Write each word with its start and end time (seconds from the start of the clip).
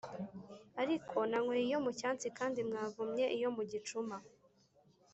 ariko 0.81 1.17
nanyweye 1.29 1.63
iyo 1.69 1.79
mu 1.85 1.91
cyansi 1.99 2.25
kandi 2.37 2.59
mwavumye 2.69 3.25
iyo 3.37 3.49
mu 3.55 3.63
gicuma 3.71 4.15